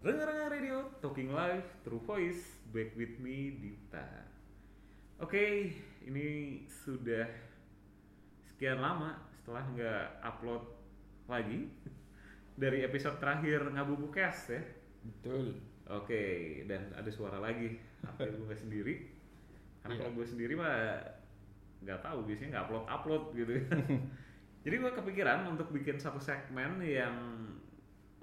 [0.00, 4.24] Rengar Radio, Talking Live, True Voice, back with me, Dita.
[5.20, 5.68] Oke,
[6.08, 6.28] ini
[6.64, 7.28] sudah
[8.48, 10.64] sekian lama setelah nggak upload
[11.28, 11.68] lagi
[12.56, 14.64] dari episode terakhir Ngabubu Cast ya.
[15.04, 15.60] Betul.
[15.92, 16.24] Oke,
[16.64, 17.76] dan ada suara lagi.
[18.00, 19.04] Apa gue sendiri?
[19.84, 20.00] Karena Iya.
[20.00, 20.96] kalau gue sendiri mah
[21.84, 23.52] nggak tahu biasanya nggak upload upload gitu.
[24.64, 27.12] Jadi gue kepikiran untuk bikin satu segmen yang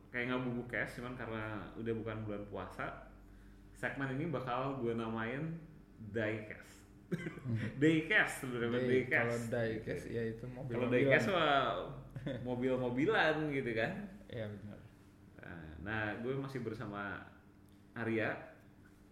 [0.09, 1.43] kayak ngabubu cash, cuman karena
[1.75, 2.85] udah bukan bulan puasa,
[3.73, 5.57] segmen ini bakal gue namain
[6.11, 6.81] diecast.
[7.81, 9.47] diecast sebenarnya Day- diecast.
[9.47, 10.73] Kalau diecast ya itu mobil.
[10.73, 11.55] Kalau diecast mah
[12.43, 13.91] mobil-mobilan gitu kan.
[14.27, 14.79] Iya benar.
[15.39, 17.23] Nah, Nah, gue masih bersama
[17.95, 18.35] Arya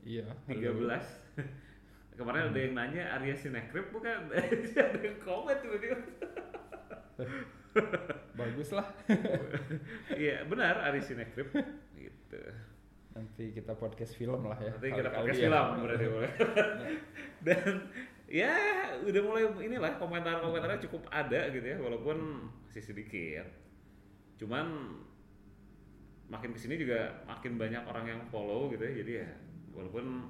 [0.04, 0.27] Iya.
[0.46, 1.00] 13 halo.
[2.20, 4.27] Kemarin ada yang nanya Arya Sinekrip bukan?
[4.32, 5.96] ada yang komen dia.
[8.40, 8.88] Bagus lah.
[10.22, 11.52] Iya benar Arya Sinekrip
[12.00, 12.42] gitu.
[13.16, 14.72] Nanti kita podcast film lah ya.
[14.76, 15.40] Nanti kita pakai ya.
[15.48, 16.32] film berarti boleh.
[17.48, 17.91] Dan
[18.26, 18.54] ya
[19.05, 23.48] udah mulai inilah komentar-komentarnya cukup ada gitu ya walaupun masih sedikit.
[24.40, 24.98] Cuman
[26.26, 29.30] makin ke sini juga makin banyak orang yang follow gitu ya jadi ya
[29.77, 30.26] walaupun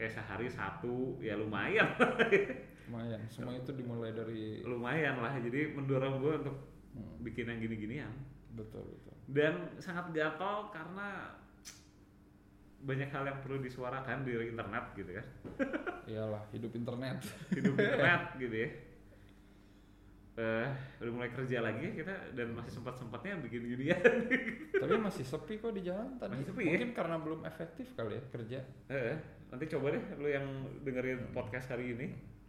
[0.00, 1.92] kayak sehari satu ya lumayan
[2.88, 3.20] Lumayan.
[3.28, 4.64] Semua itu dimulai dari.
[4.64, 6.56] lumayan lah jadi mendorong gue untuk
[6.90, 8.12] Hmm, bikin yang gini-ginian
[8.50, 9.14] betul betul.
[9.28, 11.36] dan sangat gatel karena
[12.78, 15.26] banyak hal yang perlu disuarakan di internet gitu kan
[16.10, 17.18] Iyalah hidup internet.
[17.50, 18.70] hidup internet gitu ya
[20.38, 20.70] eh
[21.02, 23.98] udah mulai kerja lagi ya kita dan masih sempat sempatnya bikin ginian
[24.82, 26.30] Tapi masih sepi kok di jalan tadi.
[26.32, 26.70] Masih sepi ya?
[26.70, 28.58] Mungkin karena belum efektif kali ya kerja.
[28.88, 29.18] eh
[29.50, 30.46] nanti coba deh lu yang
[30.82, 32.06] dengerin podcast hari ini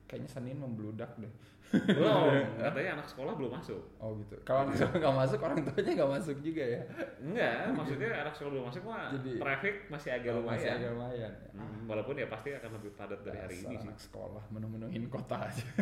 [0.10, 1.30] Kayaknya Senin membludak deh.
[1.70, 2.34] belum
[2.66, 4.34] katanya anak sekolah belum masuk Oh gitu.
[4.42, 6.82] Kalau anak sekolah nggak masuk, orang tuanya nggak masuk juga ya.
[7.22, 10.92] enggak maksudnya anak sekolah belum masuk mah Jadi- traffic masih agak Oh, Masih lumayan agak
[10.92, 11.32] lumayan.
[11.32, 11.52] ya.
[11.54, 15.38] Hmm, walaupun ya pasti akan lebih padat dari hari ini sih anak sekolah menu-menuhin kota
[15.40, 15.66] aja.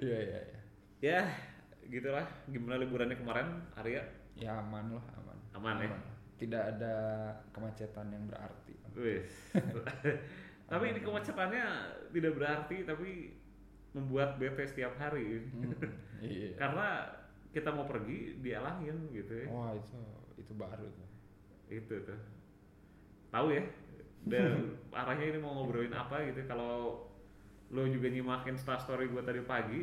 [0.00, 0.58] Iya iya iya.
[1.00, 1.20] ya
[1.86, 4.02] gitulah gimana liburannya kemarin Arya
[4.34, 5.36] Ya aman lah aman.
[5.52, 5.90] Aman ya?
[6.34, 6.94] Tidak ada
[7.52, 8.72] kemacetan yang berarti.
[8.90, 9.52] wis
[10.70, 11.66] tapi ini kemacetannya
[12.08, 13.34] tidak berarti tapi
[13.90, 15.74] membuat bete setiap hari Hmm,
[16.20, 16.54] iya.
[16.62, 17.10] karena
[17.50, 19.98] kita mau pergi dialangin gitu ya Wah itu
[20.38, 21.08] itu baru tuh.
[21.68, 22.20] itu tuh
[23.28, 23.66] tahu ya
[24.24, 27.02] dan arahnya ini mau ngobrolin apa gitu kalau
[27.68, 29.82] lo juga nyimakin setelah story gue tadi pagi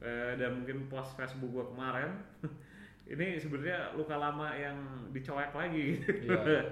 [0.00, 2.10] eh, dan mungkin post Facebook gue kemarin
[3.10, 4.78] ini sebenarnya luka lama yang
[5.10, 6.62] dicoek lagi Iya.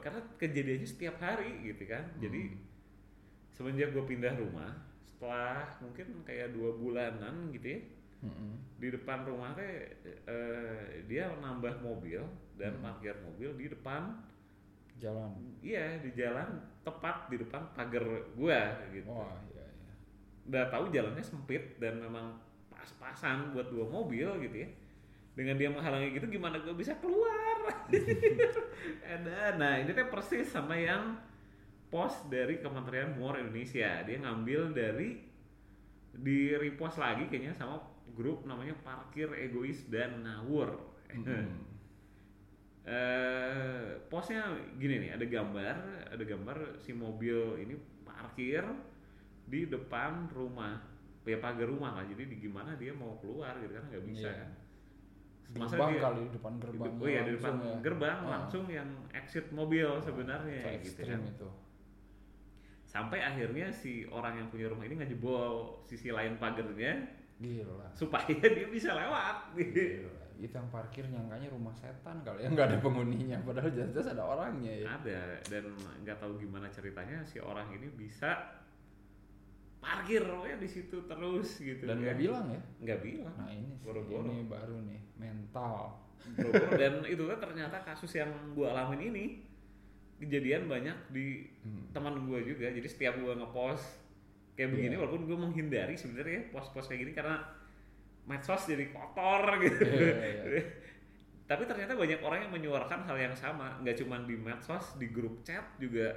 [0.00, 2.56] Karena kejadiannya setiap hari gitu kan jadi
[3.52, 4.72] semenjak gue pindah rumah
[5.04, 7.80] setelah mungkin kayak dua bulanan gitu ya
[8.24, 8.56] Mm-mm.
[8.80, 9.94] di depan rumah teh
[10.24, 12.24] eh, dia nambah mobil
[12.56, 14.16] dan parkir mobil di depan
[14.96, 15.36] Jalan.
[15.60, 19.92] iya di jalan tepat di depan pagar gua gitu Wah iya iya.
[20.48, 22.40] udah tahu jalannya sempit dan memang
[22.72, 24.68] pas-pasan buat dua mobil gitu ya
[25.34, 27.58] dengan dia menghalangi gitu gimana gua bisa keluar?
[29.14, 31.18] Ada nah ini teh persis sama yang
[31.90, 34.02] post dari Kementerian Muar Indonesia.
[34.06, 35.18] Dia ngambil dari
[36.14, 37.82] di repost lagi kayaknya sama
[38.14, 40.78] grup namanya parkir egois dan ngawur.
[41.10, 41.46] Mm-mm.
[42.84, 44.44] eh posnya
[44.76, 45.76] gini nih ada gambar
[46.12, 48.60] ada gambar si mobil ini parkir
[49.48, 50.78] di depan rumah
[51.24, 52.04] ya pagar rumah lah.
[52.04, 54.38] Jadi di gimana dia mau keluar gitu kan nggak bisa Iya.
[54.44, 54.50] kan
[55.52, 56.92] Gerbang kali di depan gerbang.
[56.96, 57.74] oh iya di depan ya.
[57.80, 58.30] gerbang Ah.
[58.38, 61.48] langsung yang exit mobil sebenarnya Itu gitu kan itu.
[62.84, 67.06] sampai akhirnya si orang yang punya rumah ini ngejebol sisi lain pagarnya
[67.36, 67.90] Gila.
[67.92, 70.22] supaya dia bisa lewat Gila.
[70.34, 74.72] Itu yang parkir nyangkanya rumah setan kali ya nggak ada penghuninya padahal jelas-jelas ada orangnya
[74.74, 74.86] ya.
[74.92, 75.70] ada dan
[76.02, 78.42] nggak tahu gimana ceritanya si orang ini bisa
[79.84, 82.22] parkir ya di situ terus gitu Dan nggak kan.
[82.22, 82.60] bilang ya.
[82.80, 84.26] nggak bilang Nah ini sih, Boro-boro.
[84.26, 86.00] ini baru nih mental.
[86.72, 89.24] Dan itu kan ternyata kasus yang gua alamin ini
[90.16, 91.84] kejadian banyak di Hmm.
[91.90, 94.00] teman gua juga jadi setiap gua ngepost
[94.54, 95.00] kayak begini Iya.
[95.00, 97.44] walaupun gua menghindari sebenarnya post-post kayak gini karena
[98.24, 100.16] medsos jadi kotor gitu Iya,
[100.48, 100.62] iya.
[101.44, 105.42] tapi ternyata banyak orang yang menyuarakan hal yang sama nggak cuma di medsos di grup
[105.42, 106.08] chat juga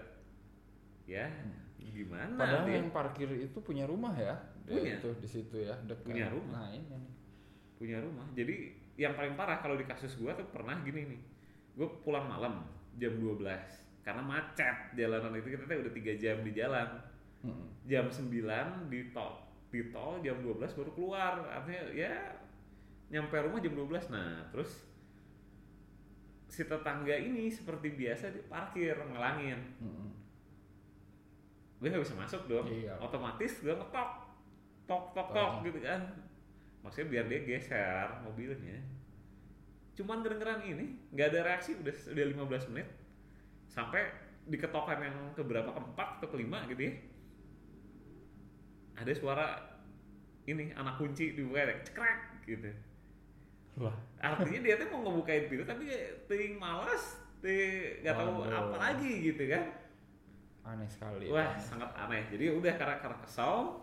[1.03, 1.27] ya
[1.92, 2.39] gimana Hmm.
[2.39, 4.36] Padahal dia yang parkir itu punya rumah ya.
[4.68, 5.00] Punya.
[5.00, 6.07] Itu di situ ya, dekat.
[6.07, 6.68] Punya rumah.
[6.68, 7.18] Nah, ini
[7.78, 11.22] punya rumah jadi yang paling parah kalau di kasus gua tuh pernah gini nih
[11.78, 12.66] gue pulang malam
[12.98, 13.45] jam 12
[14.01, 16.89] karena macet jalanan itu kita udah tiga jam di jalan
[17.45, 17.86] Mm-mm.
[17.86, 18.34] jam 9
[18.89, 19.38] di tol
[19.69, 22.34] di tol jam 12 baru keluar artinya ya
[23.13, 24.89] nyampe rumah jam 12 nah terus
[26.50, 30.10] si tetangga ini seperti biasa di parkir ngelangin Mm-mm.
[31.77, 32.65] Gue nggak bisa masuk dong.
[32.65, 32.97] Iya.
[32.97, 34.09] otomatis gue ngetok.
[34.88, 36.01] Tok tok tok gitu kan.
[36.81, 38.77] Maksudnya biar dia geser mobilnya.
[39.97, 41.77] Cuman kedengeran ini nggak ada reaksi.
[41.77, 42.88] Udah udah 15 menit.
[43.68, 44.09] Sampai
[44.47, 45.69] di ketokan yang keberapa?
[45.69, 46.94] Keempat atau kelima gitu ya.
[48.97, 49.47] Ada suara
[50.47, 52.71] ini anak kunci dibuka cekrek gitu.
[53.77, 53.94] Wah.
[54.18, 55.85] artinya dia tuh mau ngebukain pintu tapi
[56.25, 59.69] ting malas ting nggak tahu apa lagi gitu kan
[60.67, 61.31] Aneh sekali.
[61.31, 61.59] Wah, ya.
[61.59, 62.27] sangat aneh.
[62.27, 63.79] Jadi udah karena karena kesal,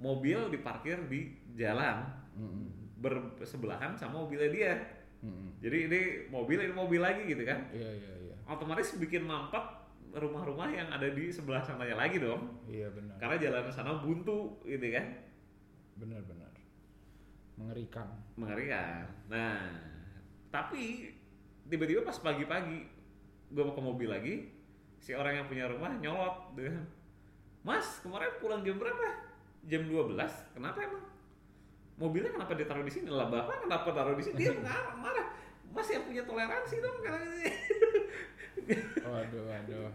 [0.00, 2.96] mobil diparkir di jalan Mm-mm.
[3.36, 4.72] bersebelahan sama mobilnya dia.
[5.20, 5.60] Mm-mm.
[5.60, 6.00] Jadi ini
[6.32, 7.68] mobil ini mobil lagi gitu kan.
[7.68, 8.34] Iya iya iya.
[8.48, 9.60] Otomatis bikin mampet
[10.16, 12.64] rumah-rumah yang ada di sebelah sananya lagi dong.
[12.64, 13.20] Iya benar.
[13.20, 15.06] Karena jalan sana buntu gitu kan.
[16.00, 16.52] Benar benar.
[17.56, 18.08] Mengerikan.
[18.36, 19.04] Mengerikan.
[19.32, 19.80] Nah,
[20.52, 21.12] tapi
[21.68, 22.84] tiba-tiba pas pagi-pagi
[23.46, 24.34] gue mau ke mobil lagi,
[25.00, 26.84] si orang yang punya rumah nyolot dengan
[27.66, 29.26] Mas, kemarin pulang jam berapa?
[29.66, 30.14] Jam 12.
[30.54, 31.04] Kenapa emang?
[31.98, 33.10] Mobilnya kenapa ditaruh di sini?
[33.10, 34.38] Lah Bapak kenapa taruh di sini?
[34.38, 35.26] Dia marah, marah.
[35.74, 37.50] Mas yang punya toleransi dong katanya.
[39.06, 39.90] Waduh waduh.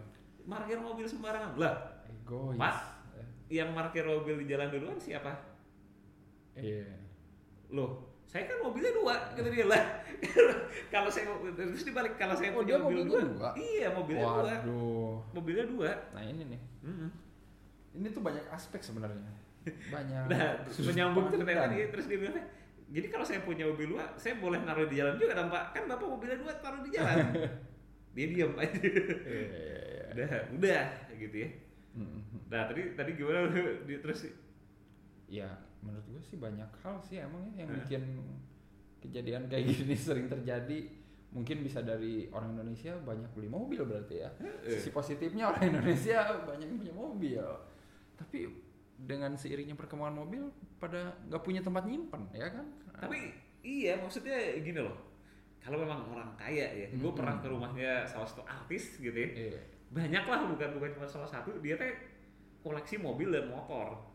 [0.48, 1.56] Parkir mobil sembarangan.
[1.60, 1.74] Lah,
[2.08, 2.56] Egois.
[2.56, 2.76] Pak?
[3.52, 5.28] yang parkir mobil di jalan duluan siapa?
[6.56, 6.88] Iya.
[7.68, 9.84] Loh, saya kan mobilnya dua, kata dia lah.
[10.94, 13.50] kalau saya terus dibalik kalau saya Oh, punya mobil dua, dua?
[13.60, 14.24] iya mobilnya
[14.64, 15.90] dua, mobilnya dua.
[16.16, 16.60] Nah ini nih.
[17.92, 19.20] Ini tuh banyak aspek sebenarnya.
[19.92, 20.32] Banyak.
[20.32, 22.40] Nah, menyambung cerita tadi, terus dia bilang,
[22.88, 25.76] jadi kalau saya punya mobil dua, saya boleh naruh di jalan juga pak?
[25.76, 27.36] Kan bapak mobilnya dua taruh di jalan.
[28.16, 28.76] dia diam aja.
[28.80, 28.92] Iya
[29.28, 30.04] iya iya.
[30.12, 30.84] udah, udah
[31.20, 31.48] gitu ya.
[31.96, 32.20] Mm-mm.
[32.48, 33.48] Nah tadi tadi gimana
[34.04, 34.28] terus
[35.28, 35.48] Ya
[35.82, 37.76] menurut gue sih banyak hal sih emang ya yang Hah?
[37.82, 38.02] bikin
[39.02, 40.80] kejadian kayak gini sering terjadi.
[41.32, 44.30] Mungkin bisa dari orang Indonesia banyak beli mobil berarti ya.
[44.62, 44.78] Eh.
[44.78, 47.44] Sisi positifnya orang Indonesia banyak yang punya mobil.
[48.14, 48.38] Tapi
[49.02, 50.46] dengan seiringnya perkembangan mobil
[50.78, 52.66] pada nggak punya tempat nyimpen ya kan?
[53.00, 53.32] Tapi
[53.64, 54.94] iya maksudnya gini loh.
[55.62, 57.14] Kalau memang orang kaya ya, gue Mm-mm.
[57.14, 59.30] pernah ke rumahnya salah satu artis gitu ya.
[59.30, 59.62] Iya.
[59.94, 61.54] Banyak lah bukan bukan cuma salah satu.
[61.62, 61.94] Dia teh
[62.60, 64.11] koleksi mobil dan motor.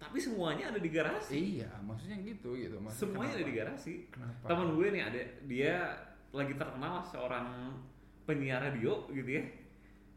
[0.00, 1.60] Tapi semuanya ada di garasi.
[1.60, 2.80] Iya, maksudnya gitu gitu.
[2.80, 3.50] Maksudnya Semuanya ada kenapa?
[3.52, 3.94] di garasi.
[4.08, 4.44] Kenapa?
[4.48, 5.74] Temen gue nih ada dia
[6.30, 7.46] lagi terkenal seorang
[8.24, 9.44] penyiar radio gitu ya.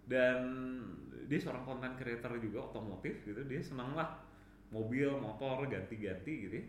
[0.04, 0.40] Dan
[1.28, 3.44] dia seorang content creator juga otomotif gitu.
[3.44, 4.08] Dia senang lah
[4.70, 6.66] mobil, motor ganti-ganti gitu ya.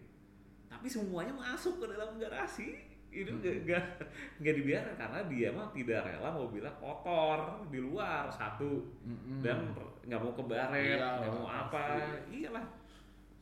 [0.68, 2.82] Tapi semuanya masuk ke dalam garasi.
[3.14, 3.38] Itu Hmm.
[3.38, 3.84] nggak nggak
[4.42, 9.38] nggak dibiarkan karena dia mah tidak rela mobilnya kotor di luar satu Mm-mm.
[9.38, 9.70] dan
[10.02, 11.82] nggak mau ke baret, Iyalah, nggak mau apa,
[12.26, 12.66] iyalah.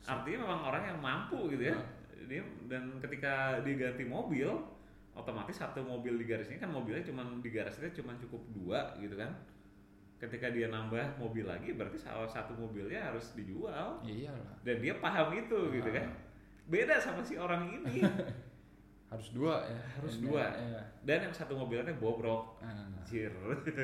[0.03, 1.75] Artinya memang orang yang mampu gitu ya.
[1.75, 1.87] Nah.
[2.23, 4.47] Dia dan ketika diganti mobil,
[5.11, 9.31] otomatis satu mobil di garisnya kan mobilnya cuma di garasinya cuma cukup dua gitu kan.
[10.17, 13.99] Ketika dia nambah mobil lagi, berarti salah satu mobilnya harus dijual.
[14.01, 14.55] iyalah.
[14.63, 15.99] Dan dia paham itu gitu Ah.
[15.99, 16.07] kan.
[16.63, 17.99] Beda sama si orang ini.
[19.13, 19.77] Harus dua ya.
[19.99, 20.41] Harus Ini, dua.
[20.57, 20.81] Iya.
[21.05, 22.57] Dan yang satu mobilnya bobrok.
[22.65, 22.81] Ah.
[22.97, 23.29] Anjir.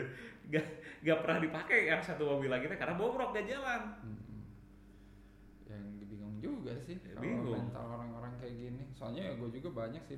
[0.54, 0.66] gak,
[1.06, 3.94] gak pernah dipakai yang satu mobil lagi karena bobrok gak jalan.
[4.02, 4.29] Mm-mm.
[6.42, 7.56] Juga sih Ya, kalau bingung.
[7.60, 8.84] mental orang-orang kayak gini.
[8.92, 10.18] Soalnya ya gue juga banyak sih.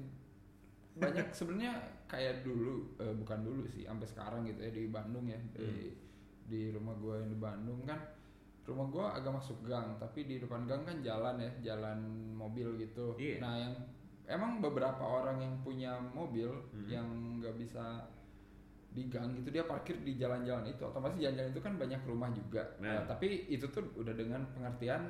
[0.94, 1.74] Banyak sebenarnya
[2.06, 5.40] kayak dulu, eh, bukan dulu sih, sampai sekarang gitu ya di Bandung ya.
[5.52, 5.92] Di, Hmm.
[6.44, 8.00] di rumah gue yang di Bandung kan
[8.62, 11.98] rumah gue agak masuk gang tapi di depan gang kan jalan ya jalan
[12.32, 13.40] mobil gitu Iya.
[13.40, 13.74] nah yang
[14.28, 16.86] emang beberapa orang yang punya mobil Hmm.
[16.86, 17.08] yang
[17.40, 18.06] nggak bisa
[18.90, 22.64] di gang gitu dia parkir di jalan-jalan itu otomatis jalan-jalan itu kan banyak rumah juga
[22.78, 22.92] Nah.
[22.92, 25.10] Nah, tapi itu tuh udah dengan pengertian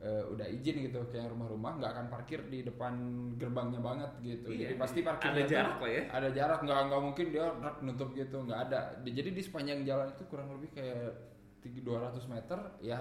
[0.00, 2.92] eh, udah izin gitu kayak rumah-rumah nggak akan parkir di depan
[3.36, 4.48] gerbangnya banget gitu.
[4.48, 6.02] Iya, jadi pasti parkirnya ada jarak lah ya.
[6.08, 8.80] ada jarak nggak nggak mungkin dia rak nutup gitu nggak ada.
[9.04, 11.12] Di- jadi di sepanjang jalan itu kurang lebih kayak
[11.60, 12.96] 200 meter ya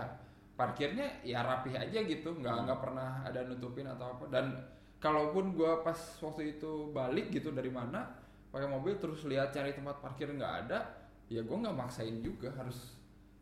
[0.60, 2.36] parkirnya ya rapih aja gitu.
[2.36, 2.64] Nggak Hmm.
[2.68, 4.28] nggak pernah ada nutupin atau apa.
[4.28, 4.60] Dan
[5.00, 8.12] kalaupun gua pas waktu itu balik gitu dari mana
[8.52, 10.84] pakai mobil terus lihat cari tempat parkir nggak ada
[11.32, 12.99] ya gua nggak maksain juga harus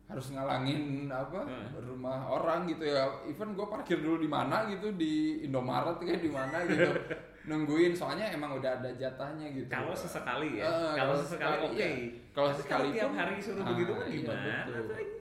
[0.08, 1.68] harus ngalangin apa Hmm.
[1.84, 6.32] rumah orang gitu ya even gue parkir dulu di mana gitu di Indomaret kayak di
[6.32, 6.88] mana gitu
[7.48, 10.64] nungguin soalnya emang udah ada jatahnya gitu Kalau sesekali ya.
[10.64, 11.72] Eh, kalau sesekali oke.
[11.74, 11.88] iya.
[12.30, 14.56] kalau sekali tiap hari suruh Ah, begitu kan iya, gimana?
[14.96, 15.16] ini?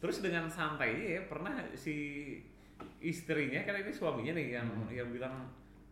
[0.00, 1.94] Terus dengan santai ya pernah si
[2.98, 4.88] istrinya kan ini suaminya nih yang Hmm.
[4.88, 5.46] yang bilang,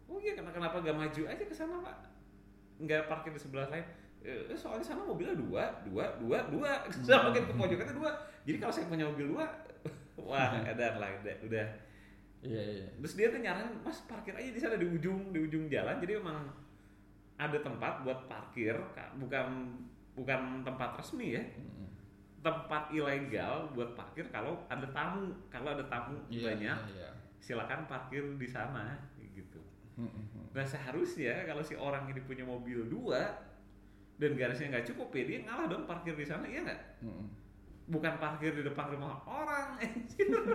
[0.07, 1.97] oh iya kenapa kenapa gak maju aja ke sana pak?
[2.79, 3.85] Nggak parkir di sebelah lain.
[4.25, 6.71] Eh, soalnya sana mobilnya dua, dua, dua, dua.
[7.07, 8.11] Sama makin ke pojokannya dua.
[8.43, 9.47] Jadi kalau saya punya mobil dua,
[10.29, 11.67] wah edan lah, udah, udah.
[12.39, 15.67] iya iya Terus dia tuh nyaranin, mas parkir aja di sana di ujung, di ujung
[15.67, 15.99] jalan.
[16.03, 16.47] Jadi memang
[17.39, 18.75] ada tempat buat parkir
[19.15, 19.47] bukan
[20.19, 21.87] bukan tempat resmi ya Mm-mm.
[22.43, 27.11] tempat ilegal buat parkir kalau ada tamu kalau ada tamu Iya, banyak iya, iya.
[27.39, 28.99] silakan parkir di sana
[29.31, 29.63] gitu
[30.51, 33.23] nah seharusnya kalau si orang ini punya mobil dua
[34.19, 36.81] dan garisnya nggak cukup ya dia ngalah dong parkir di sana iya nggak?
[37.07, 37.27] Mm-mm.
[37.89, 39.79] bukan parkir di depan rumah orang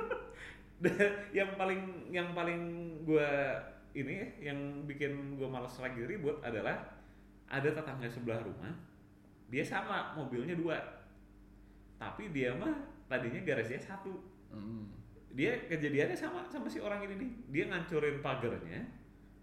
[1.37, 2.61] yang paling yang paling
[3.07, 3.57] gua
[3.95, 6.75] ini ya, yang bikin gua malas lagi ribut adalah
[7.47, 8.73] ada tetangga sebelah rumah
[9.53, 10.81] dia sama mobilnya dua.
[12.01, 12.73] Tapi dia mah
[13.05, 14.13] tadinya garasinya satu.
[14.53, 14.85] Mm-mm.
[15.33, 17.31] dia kejadiannya sama sama si orang ini nih.
[17.53, 18.85] Dia ngancurin pagarnya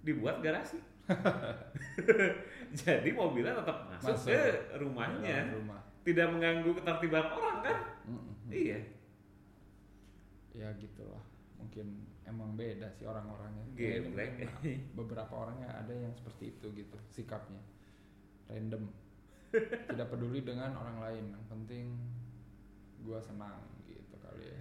[0.06, 0.78] dibuat garasi
[2.86, 4.30] jadi mobilnya tetap masuk, Masuk.
[4.30, 5.50] ke rumahnya.
[5.54, 5.80] Rumah.
[6.00, 7.76] tidak mengganggu ketertiban orang kan?
[8.08, 8.34] Mm-mm.
[8.48, 8.80] iya.
[10.56, 11.20] Ya gitulah.
[11.60, 13.64] Mungkin emang beda sih orang-orangnya.
[13.76, 14.32] Geblek.
[14.40, 14.50] Ya,
[14.98, 17.60] beberapa orangnya ada yang seperti itu gitu sikapnya.
[18.48, 18.88] Random.
[19.92, 21.24] Tidak peduli dengan orang lain.
[21.36, 21.84] Yang penting
[23.04, 24.60] gua senang gitu kali ya.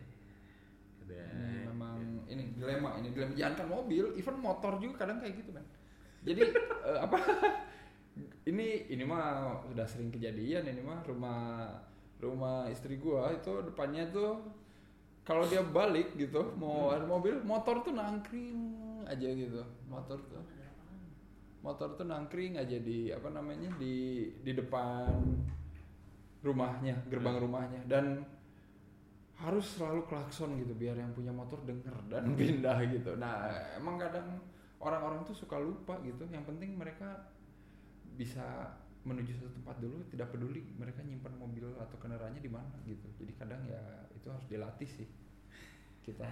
[1.08, 1.25] Udah.
[1.34, 1.98] ini memang
[2.30, 3.34] ini dilema ini dilema.
[3.34, 5.66] Jangan kan mobil even motor juga kadang kayak gitu kan
[6.24, 7.18] jadi eh, apa
[8.50, 11.70] ini ini mah udah sering kejadian ini mah rumah
[12.20, 13.32] rumah istri gua.
[13.32, 14.41] Itu depannya tuh
[15.24, 18.60] kalau dia balik gitu mau ada mobil motor tuh nangkring
[19.06, 19.62] aja gitu.
[19.86, 20.44] Motor tuh.
[21.60, 25.13] Motor tuh nangkring aja di apa namanya di di depan
[26.41, 27.82] rumahnya gerbang rumahnya.
[27.86, 28.25] Dan
[29.39, 33.15] harus selalu klakson gitu biar yang punya motor denger dan pindah gitu.
[33.15, 33.48] Nah
[33.79, 34.39] emang kadang
[34.84, 36.27] orang-orang tuh suka lupa gitu.
[36.32, 37.27] Yang penting mereka
[38.20, 38.76] bisa
[39.08, 43.08] menuju satu tempat dulu tidak peduli mereka nyimpan mobil atau kendaraannya di mana gitu.
[43.16, 43.80] Jadi kadang ya
[44.12, 45.08] itu harus dilatih sih.
[46.04, 46.28] Kita.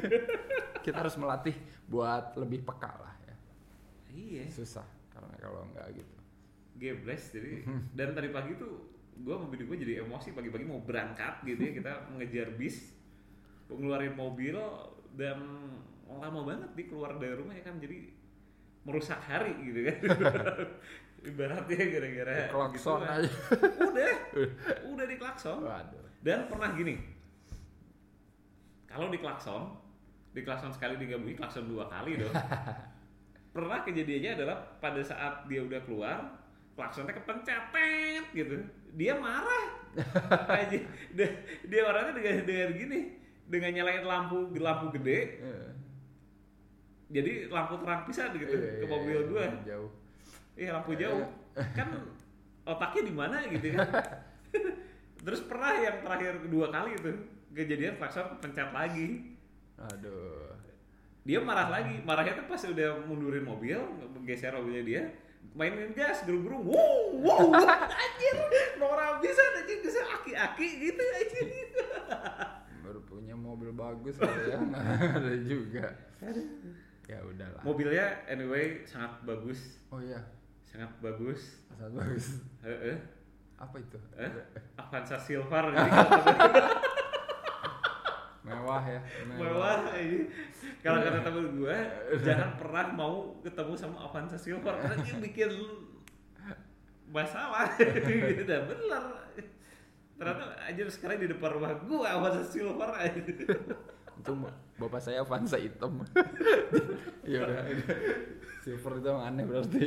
[0.84, 1.52] Kita harus melatih
[1.84, 3.36] buat lebih peka lah ya.
[4.16, 4.44] Iya.
[4.48, 6.16] Susah karena kalau nggak gitu.
[6.74, 7.52] Gebles jadi
[7.92, 11.92] dan tadi pagi tuh sama bini gue jadi emosi pagi-pagi mau berangkat gitu ya kita
[12.10, 12.90] mengejar bis
[13.70, 14.58] ngeluarin mobil
[15.14, 15.38] dan
[16.10, 17.76] lama banget di keluar dari rumah ya kan.
[17.76, 18.23] Jadi
[18.84, 19.96] merusak hari gitu kan.
[21.28, 23.16] Ibaratnya gara-gara klakson gituan.
[23.16, 23.30] aja.
[23.80, 24.14] Udah.
[24.92, 25.58] Udah di klakson.
[25.64, 26.04] Waduh.
[26.20, 27.00] Dan pernah gini.
[28.84, 29.62] Kalau di klakson
[30.34, 32.34] di klakson sekali digabungi klakson dua kali dong
[33.54, 36.18] pernah kejadiannya adalah pada saat dia udah keluar
[36.74, 38.58] klaksonnya kepencet tet, gitu.
[38.98, 39.66] Dia marah.
[40.50, 40.78] Aja.
[41.14, 41.28] Dia,
[41.62, 43.00] dia orangnya dengan dengan gini.
[43.46, 45.18] Dengan nyalain lampu lampu gede.
[45.38, 45.68] Eh,
[47.14, 49.90] jadi lampu terang pisan gitu iya, ke iya, mobil iya, gua jauh.
[50.58, 51.24] Iya lampu jauh.
[51.54, 51.88] Kan
[52.66, 53.88] otaknya di mana gitu kan?
[55.24, 57.12] Terus pernah yang terakhir kedua kali itu
[57.54, 59.38] kejadian klakson pencet lagi.
[59.78, 60.58] Aduh.
[61.22, 62.02] Dia marah lagi.
[62.02, 63.78] Marahnya tuh pas udah mundurin mobil
[64.26, 65.02] geser mobilnya dia
[65.52, 68.36] mainin gas gerung-gerung wow wow anjir.
[68.80, 71.46] Nora bisa anjir bisa aki-aki gitu anjir
[72.84, 74.58] baru punya mobil bagus kali ya
[75.20, 75.84] ada juga
[77.04, 77.60] ya udahlah.
[77.60, 79.80] Mobilnya anyway sangat bagus.
[79.92, 80.20] Oh iya.
[80.64, 81.60] Sangat bagus.
[81.70, 82.26] Sangat bagus.
[82.64, 82.98] Heeh.
[83.54, 83.98] apa itu?
[84.18, 84.32] Eh?
[84.74, 85.70] Avanza Silver.
[88.44, 89.88] Mewah ya mewah.
[89.96, 90.28] Ini.
[90.84, 91.78] Kalau kata temen gue
[92.26, 94.74] jangan pernah mau ketemu sama Avanza Silver.
[94.74, 95.50] Karena dia bikin
[97.08, 97.72] masalah.
[98.36, 99.04] Gitu bener.
[100.14, 103.22] Ternyata aja sekarang di depan rumah gue Avanza Silver aja
[104.20, 104.32] itu
[104.78, 106.02] bapak saya Avanza hitam
[107.30, 107.66] ya udah.
[108.64, 109.78] Silver itu emang aneh berarti.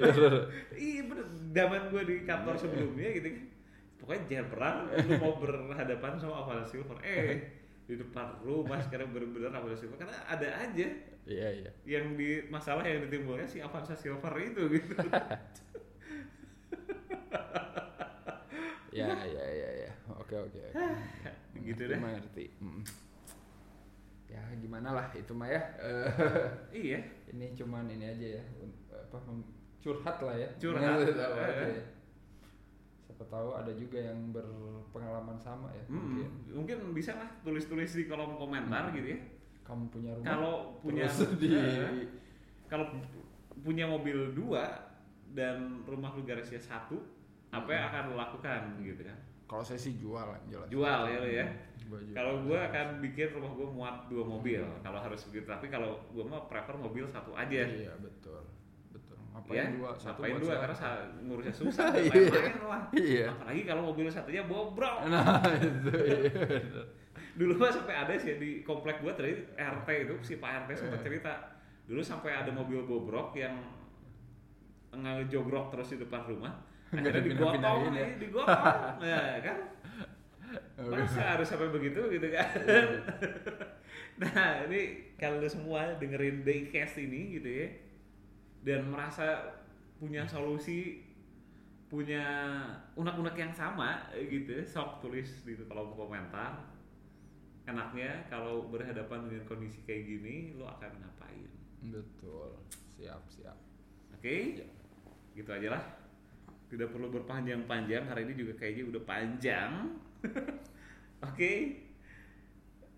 [0.77, 1.25] Iya bener.
[1.51, 3.45] Zaman gue di kantor sebelumnya gitu kan.
[3.97, 6.97] Pokoknya jangan pernah lu mau berhadapan sama Avanza Silver.
[7.01, 7.57] Eh
[7.87, 9.97] di depan rumah sekarang bener-bener Avanza Silver.
[9.97, 10.87] Karena ada aja
[11.27, 11.71] iya iya.
[11.83, 14.93] yang di masalah yang ditimbulnya si Avanza Silver itu gitu.
[18.97, 19.91] Ya ya ya ya.
[20.17, 20.81] Oke oke oke.
[21.67, 21.99] Gitu deh.
[22.01, 22.49] mah ngerti.
[22.57, 22.81] Mm.
[24.27, 26.07] Ya gimana lah itu mah ya Eh,
[26.91, 28.43] iya ini cuman ini aja ya
[28.91, 29.17] apa
[29.77, 30.99] curhat lah ya Curhat.
[31.07, 31.47] Apa Eh.
[31.47, 31.83] aja ya.
[32.99, 38.03] siapa tahu ada juga yang berpengalaman sama ya Mm, mungkin mungkin bisa lah tulis-tulis di
[38.05, 38.95] kolom komentar Hmm.
[38.95, 39.19] gitu ya
[39.63, 41.05] kamu punya rumah kalau punya
[41.39, 42.07] di Eh,
[42.67, 42.85] kalau
[43.57, 44.63] punya mobil dua
[45.29, 46.99] dan rumah lu garasinya satu
[47.47, 47.91] apa yang Hmm.
[47.95, 50.67] akan lu lakukan gitu kan kalau saya sih jual jelas.
[50.67, 51.47] Jual ya lo ya.
[51.79, 52.03] Jual.
[52.11, 54.79] kalau gua akan bikin rumah gua muat dua mobil Hmm.
[54.81, 55.47] kalau harus begitu.
[55.47, 57.63] Tapi kalau gua mah prefer mobil satu aja.
[57.63, 58.43] Iya betul.
[58.91, 59.15] Betul.
[59.31, 60.55] Ngapain ya dua satu ngapain dua?
[60.59, 60.75] karena
[61.23, 62.11] ngurusnya susah Iya.
[62.11, 63.25] main-main lah iya.
[63.31, 65.07] Apalagi kalau mobil satunya bobrok.
[65.07, 66.83] Nah itu iya.
[67.37, 70.99] dulu mah sampai ada sih di komplek gua tadi RT itu si Pak RT sempat
[70.99, 71.05] Eh.
[71.05, 71.33] cerita.
[71.87, 73.55] Dulu sampai ada mobil bobrok yang
[74.89, 76.51] ngejogrok terus di depan rumah
[76.91, 77.91] Nggak akhirnya digotong ya.
[77.91, 79.57] nih, digotong nah kan?
[80.77, 82.47] Masa harus sampai begitu gitu kan?
[84.17, 87.69] Nah ini kalau semua dengerin Daycast ini gitu ya
[88.65, 89.53] dan merasa
[90.01, 91.05] punya solusi
[91.87, 92.25] punya
[92.97, 96.65] unek-unek yang sama gitu sok tulis di kolom komentar
[97.69, 101.51] enaknya kalau berhadapan dengan kondisi kayak gini lo akan ngapain?
[101.93, 102.57] Betul.
[102.97, 103.57] Siap siap.
[104.17, 104.65] Oke?
[104.65, 104.67] Ya.
[105.37, 105.83] gitu aja lah
[106.67, 109.71] tidak perlu berpanjang-panjang hari ini juga kayaknya udah panjang.
[111.27, 111.83] Oke.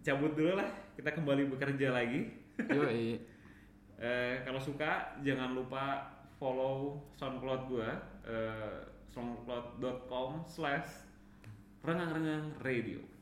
[0.02, 2.34] Cabut dulu lah kita kembali bekerja lagi.
[2.76, 3.20] Yoi.
[4.00, 6.08] Eh, kalau suka jangan lupa
[6.40, 8.80] follow SoundCloud gua eh,
[9.12, 11.04] soundcloud.com slash
[11.84, 13.19] rengang-rengang radio